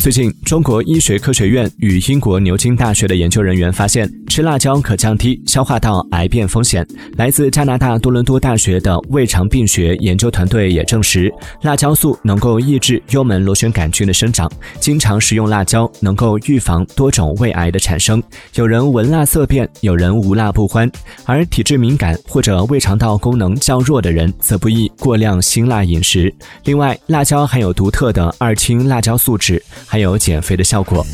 [0.00, 6.86] 最近，中国医学科学院与英国牛津大学的研究人员发现，吃辣椒可降低消化道癌变风险。
[7.18, 14.50] 来自加拿大多伦多大学的胃肠病学研究团队也证实，辣椒素能够抑制幽门螺旋杆菌的生长。
[14.80, 18.22] 经常食用辣椒能够预防多种胃癌的产生。
[18.54, 20.90] 有人闻辣色变，有人无辣不欢，
[21.26, 26.34] 而体质敏感或者胃肠道功能较弱的人则不宜过量辛辣饮食。
[26.64, 29.60] 另外，辣椒含有独特的二氢辣椒素酯。
[29.90, 31.04] 还有减肥的效果。